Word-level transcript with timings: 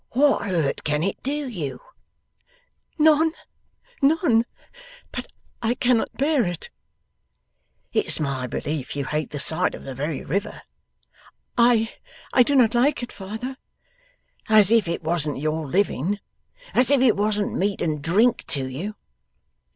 'What 0.13 0.47
hurt 0.47 0.83
can 0.83 1.03
it 1.03 1.21
do 1.21 1.47
you?' 1.47 1.79
'None, 2.97 3.33
none. 4.01 4.47
But 5.11 5.31
I 5.61 5.75
cannot 5.75 6.17
bear 6.17 6.43
it.' 6.43 6.71
'It's 7.93 8.19
my 8.19 8.47
belief 8.47 8.95
you 8.95 9.05
hate 9.05 9.29
the 9.29 9.39
sight 9.39 9.75
of 9.75 9.83
the 9.83 9.93
very 9.93 10.25
river.' 10.25 10.63
'I 11.55 11.93
I 12.33 12.41
do 12.41 12.55
not 12.55 12.73
like 12.73 13.03
it, 13.03 13.11
father.' 13.11 13.57
'As 14.49 14.71
if 14.71 14.87
it 14.87 15.03
wasn't 15.03 15.37
your 15.37 15.67
living! 15.67 16.17
As 16.73 16.89
if 16.89 16.99
it 16.99 17.15
wasn't 17.15 17.53
meat 17.55 17.79
and 17.79 18.01
drink 18.01 18.43
to 18.47 18.65
you! 18.65 18.95